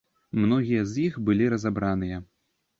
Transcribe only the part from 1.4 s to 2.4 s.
разабраныя.